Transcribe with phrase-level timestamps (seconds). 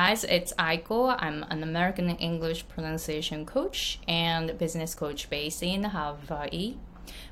[0.00, 1.14] guys, it's Aiko.
[1.18, 6.78] I'm an American English pronunciation coach and business coach based in Hawaii.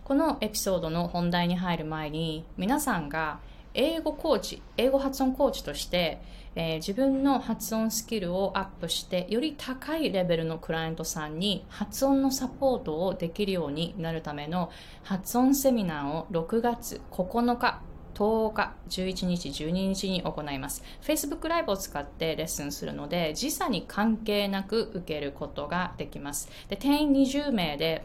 [0.04, 3.38] このエピソードの本題に入る前に皆さんが
[3.72, 6.20] 英語コーチ、英語発音コーチとして、
[6.56, 14.70] えー、自分の発音スキルをアップしてより高いレベルのクライアントさんに発音のサポートをできるようになるための
[15.04, 17.80] 発音セミナーを6月9日
[18.18, 20.82] 10日、11日、12日に行います。
[21.02, 26.50] Facebook ライブを使ってレッスンするので、時差に関係なく受けることができます。
[26.68, 28.04] で定員20名で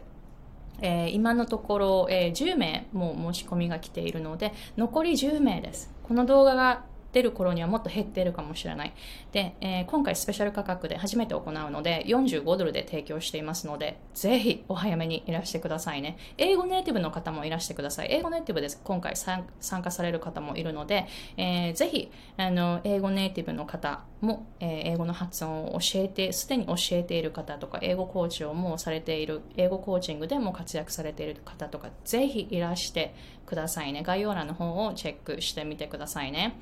[0.80, 8.92] えー、今のところ、えー、10名も申し込みが来ているので残り10名ですこの動画が出る頃にはもっと減っているかもしれない。
[9.32, 16.18] で、えー、今回スペシャル価格で初めて行うので、45ドルで提供していますので、ぜひお早めにいらしてくださいね。
[16.36, 18.08] 英語ネイティブの方もいらしてください。
[18.10, 33.14] 英語ネイティブで今回参加される方もいるので、えー、ぜひ、あの、英語ネイティブの方も、えー、英語の発音を教えて、すでに教えている方とか、英語コーチをもうされている、英語コーチングでも活躍されている方とか、ぜひいらして
[33.46, 34.02] くださいね。
[34.02, 36.56] 概要欄の方をチェックしてみてくださいね。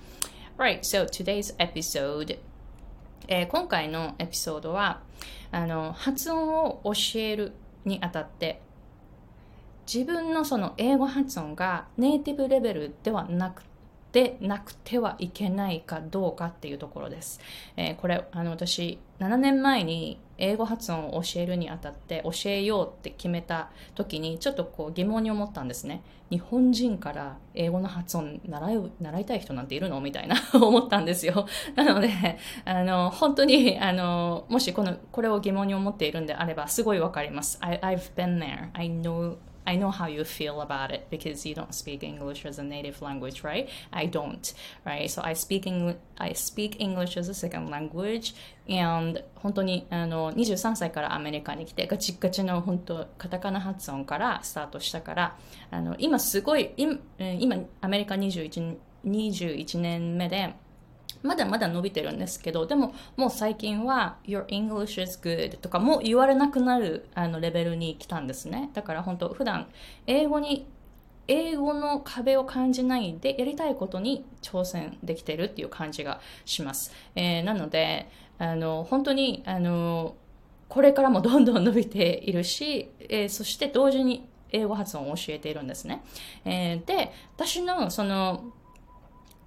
[0.58, 2.38] Right, so today's episode
[3.28, 5.00] えー、今回のエピソードは
[5.50, 7.52] あの発音を教える
[7.84, 8.60] にあたって
[9.92, 13.62] 自分のその英語発音がネイティブレベルではなく
[14.12, 17.40] でなくてはいけないかどうかっていうところです。
[17.76, 26.02] えー、これあの私7年前に英語発音を教えるにあたって教えようって決めた時にちょっとこう疑問に思ったんですね。
[26.30, 31.46] 日本人から英語の発音習う習いたい人なんているのみたいな 思ったんですよ。
[31.74, 32.10] なので
[32.64, 37.58] あの本当にあのもしこのこれを疑問に思っているんであればすごいわかります。
[37.62, 38.68] I, I've been there.
[38.74, 42.58] I know I know how you feel about it because you don't speak English as
[42.58, 43.68] a native language, right?
[43.92, 44.52] I don't,
[44.84, 45.08] right?
[45.08, 48.34] So I speak Eng- I speak English as a second language
[48.68, 55.36] and 本当にあの23歳からアメリカに来てガチガチの本当カタカナ発音からスタートしたから
[55.70, 56.98] あの今すごい今
[57.38, 60.54] 今アメリカ21 21年目で
[61.22, 68.70] まだまだ伸びてるんですけど、でももう最近は Your English is good とかも言われなくなるあのレベルに来たんですね。
[68.74, 69.68] だから本当普段
[70.06, 70.66] 英語に
[71.28, 76.92] 英語の壁を感じないでやりたいことに挑戦できてるっていう感じがします。
[77.14, 80.16] えー、なので、あの、本当に、あの、
[80.68, 86.02] これからもどんどん伸びているし、えー、そして同時に英語発音を教えているんですね。
[86.44, 88.52] えー、で、私のその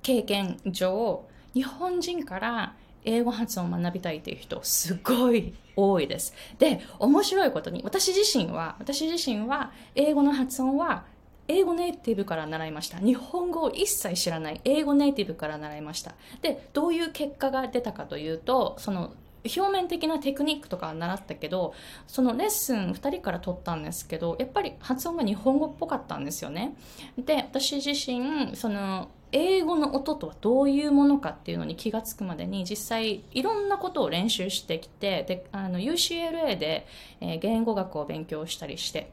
[0.01, 6.33] 経験上、日本人から英語発音を学びたいという人すごい多いです。
[6.59, 11.05] で、面白いことに私自身は、私自身は英語の発音は
[11.47, 12.97] 英語ネイティブから習いました。
[12.97, 16.15] 日本語を一切知らない英語ネイティブから習いました。
[16.41, 19.13] で、どういう結果が出たかというと、その
[19.45, 21.73] 表面的なテクニックとか習ったけど
[22.07, 26.75] そのレッスン2人から取ったんですけどやっぱり発音が日本語っぽかったんですよね
[27.17, 36.87] で私自身その英語の音とはどういうものかっていうのに気がつくまでに実際いろんなことを練習してきてであの UCLA で、
[37.19, 39.11] えー、言語学を勉強したりして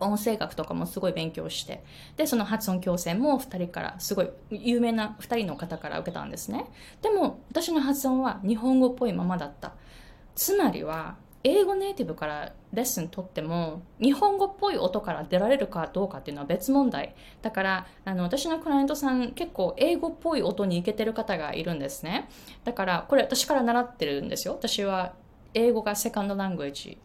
[0.00, 1.84] 音声学とかもすごい勉強して、
[2.16, 6.64] で、その発音矯正も2人から、すごい有名な2人の方から受けたんですね。
[7.02, 9.74] でも、私の発音は日本語っぽいままだった。
[10.34, 17.14] つまりは、英語ネイティブからレッスン取っても日本語っぽい音から出られるかどうかっていうのは別問題。
[17.40, 22.28] だからあの私のクライアントさん結構英語っぽい音にいけてる方がいるんですね。
[22.64, 24.54] だからこれ私から習ってるんですよ。
[24.54, 25.14] 私は
[25.54, 26.98] 英語がセカンドラングエッジ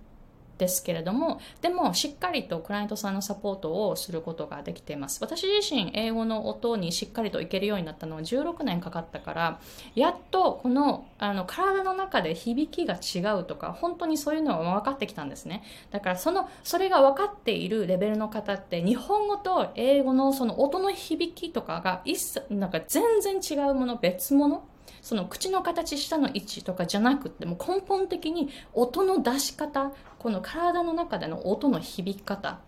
[0.57, 5.19] ですけれどもでもしっかりとクライアントさんのサポートをすることができています。
[5.21, 9.59] 私自身英語の音にしっかりといけるようになったのは16年かかったから
[9.95, 15.63] やっとこのあの体の中で響きが違うとか本当にそういうのは分かってきたんですね。
[15.91, 24.63] だからそのそれが分かっているレベルの方って日本語と英語のその音の響きとかが一切なんか全然違うもの別物
[25.01, 32.59] その口の形下の位置とかじゃなくても根本的に音の出し方この体の中での音の響き方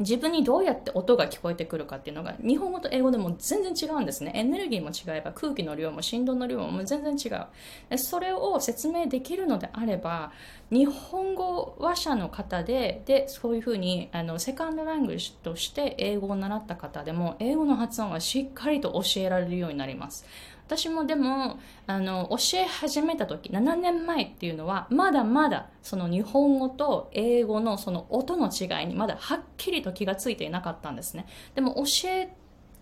[0.00, 4.32] 自分にどうやって音が聞こえてくるかっていうのが日本語と英語でも全然違うんですね。
[4.34, 7.98] エネルギーも違えば空気の量も振動の量も全然違う。
[7.98, 10.32] それを説明できるのであれば
[10.70, 20.24] 日本語話者の方ででそういうふうにあのセカンドラングジとして英語を習った方でも英語の発音はしっかりと教えられるようになります。
[20.68, 31.26] 私もでもあの教え始めた時7年前っていうのはまだまだその日本語と英語のその音の違いにまだはっきりと気がついていなかったんですね。
[31.54, 32.34] でも教え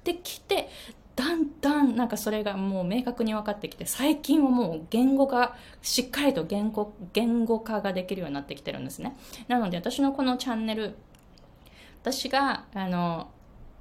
[0.03, 0.69] てきて
[1.15, 9.17] だんだんなんかそれがもう明確に分かってきて最近はもう言語化しっかりと言語言語化ができるようになってきてるんですね。
[9.47, 10.97] なので私のこのチャンネル
[12.03, 13.29] 私があの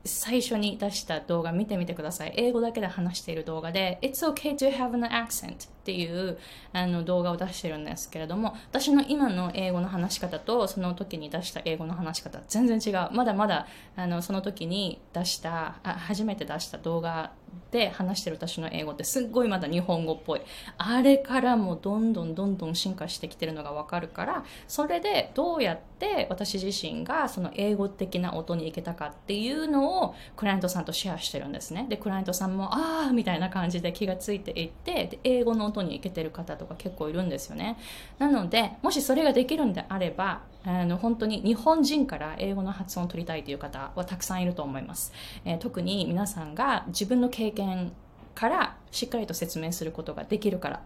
[0.05, 2.33] 最初に出した動画見てみてください。
[2.37, 6.37] 英語だけで話している動画で It's okay to have an accent っていう
[6.73, 17.31] あの動画を出してるんですけれども私の今の英語の話し方とその時に出した英語の話し方全然違うまだまだあのその時に出したあ初めて出した動画
[17.71, 20.41] で話してる私の英語ってすっごいまだ日本語っぽい。
[20.77, 31.85] あれからもどんどんどんどん進化してきてるのがわかるからそれでどうやって私自身がその英語的な音にいけたかっていうのをクライアントさんとシェアしてるんですね。
[31.89, 37.77] でクライアントさんもああみたいな感じで気がついていってで英語の音にいけてる方とか結構いるんですよね。
[38.19, 45.13] なのでもしそれができるんであればあの本当に日本人から英語の発音を取りたいという方はたくさんいると思います、
[45.45, 47.91] えー、特に皆さんが自分の経験
[48.33, 50.81] からしっかりと説明することができるから。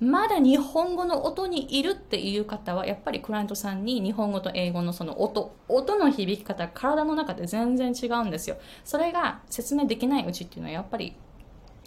[0.00, 8.56] まだ日本語の音にいるっていう方はやっぱりクライアントさんに日本語と英語のその音音の響き方体の中で全然違うんですよ。
[8.84, 11.16] それが説明できないうちっていうのはやっぱり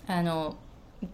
[0.08, 0.58] あの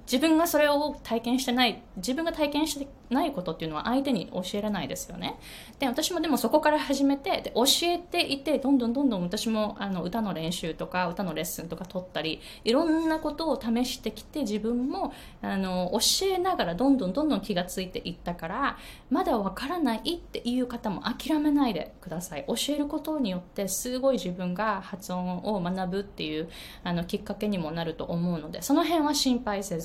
[0.06, 5.40] 自分がそれを体験してない自分が体験してないことっていうのは相手に教えられないですよね。
[5.80, 18.78] で私もでもそこから始めてで教えていてどんどんどんどん私もあの歌の練習とか歌のレッスンとか取ったりいろんなことを試してきて自分もあの教えながらどんどんどんどん気がついていったから
[19.10, 22.46] まだわからないっていう方も諦めないでください。
[22.48, 26.50] 教えることによってすごい自分が発音を学ぶっていう
[26.84, 29.79] あのきっかけにもなると思うのでその辺は心配せず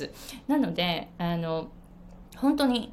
[0.49, 1.69] なのであの
[2.37, 2.93] 本当に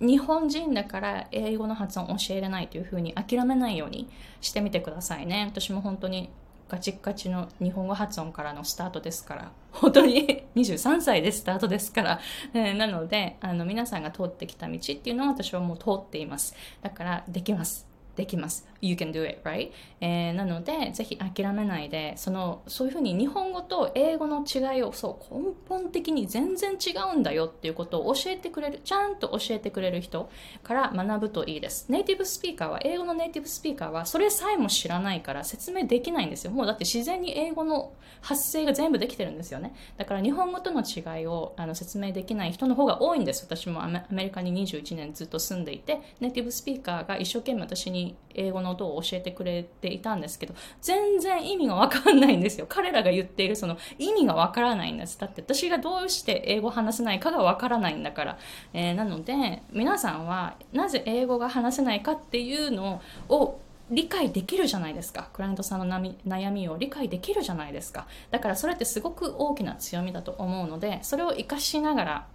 [0.00, 4.08] 日本人だから英語の発音教えれないというふうに諦めないように
[4.40, 5.46] してみてくださいね。
[5.50, 6.30] 私も本当に
[6.68, 9.52] ガチガチの日本語発音からのスタートですから。
[9.72, 12.20] 本当に23歳でスタートですから、
[12.54, 16.54] えー、なのであの皆さんが通ってきた道っていうのは私はもう通っています。
[16.82, 17.86] だからできます。
[18.16, 18.68] できます。
[18.80, 19.70] You can do it, right?
[20.00, 30.30] えー、なので、ぜひ諦めないで、その、そういうふうに日本語と英語の違いを、そう、根本的に全然違うんだよっていうことを教えてくれる、ちゃんと教えてくれる人
[30.62, 31.86] から学ぶといいです。
[31.88, 36.52] ネイティブスピーカーは、英語のネイティブスピーカーは、それさえも知らないから説明できないんですよ。
[36.52, 39.74] もうだって自然に英語の発声が全部できてるんですよね。
[39.96, 43.44] だから日本語との違いをあの説明できない人の方が多いんです。
[43.44, 52.66] 私もアメリカに21年ずっと住んでいて、ネイティブスピーカーが一生懸命私に英語の音を教えてくれていたんですけど、全然意味がわかんないんですよ。
[52.68, 55.18] 彼らが言っているその意味がわからないんです。
[55.18, 58.38] だって私がどうして英語を話せないかがわからないんだから。
[58.72, 65.30] えー、なので、皆さんはなぜ英語が話せないかっていうのを理解できるじゃないですか。
[65.32, 68.06] クライアントさんの悩みを理解できるじゃないですか。
[68.30, 72.26] だからそれってすごく大きな強みだと思うので、それを活かしながら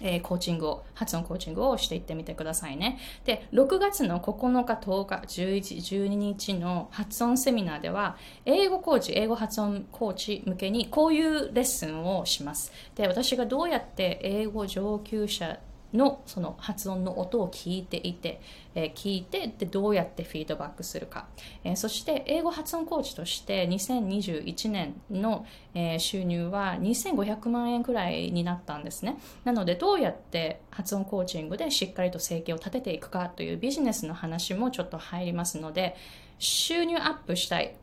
[0.00, 2.98] えー、コーチングを、発音コーチングをしていってみてくださいね。
[3.24, 12.72] で、6月の9日、10日、11、12日の発音セミナーでは、英語コーチ、英語発音コーチ向けにこういうレッスンをします。
[12.94, 15.58] で、私がどうやって英語上級者
[15.92, 18.40] のその発音の音を聞いていて、
[18.74, 21.26] えー、聞いてでどうやってフィードバックするか、
[21.64, 29.18] えー、そして英語発音コーチとして2021年の、えー、収入は2500万円くらいになったんですね。
[29.44, 35.96] なのでどうやって発音コーチングでしっかりと生計を立てていくかというビジネスの話もちょっと入りますので
[36.38, 37.74] 収入アップしたい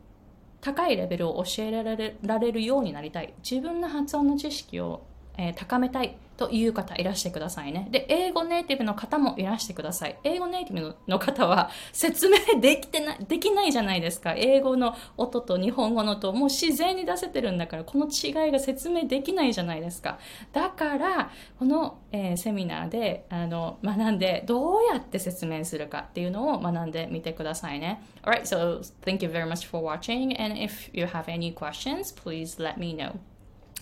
[0.60, 5.02] 高いレベルを教えられるようになりたい自分の発音の知識を、
[5.36, 7.88] え高めたいという方いらしてくださいね。
[7.90, 10.16] で、英語ネイティブの方もいらしてください。
[10.22, 14.34] 英語ネイティブの方は説明できてない、 できないじゃないですか。
[14.36, 20.20] 英語の音と日本語の音、もう自然に出せてるんだから、この違いが説明できないじゃないですか。
[20.52, 28.00] だから、この、えー、セミナーで、あの、学んで、どうやって説明するかっていうのを学んでみてくださいね。
[28.22, 32.78] Alright, so thank you very much for watching, and if you have any questions, please let
[32.78, 33.16] me know.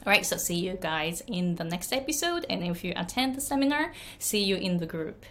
[0.06, 2.46] Alright, so see you guys in the next episode.
[2.48, 5.26] And if you attend the seminar, see you in the group.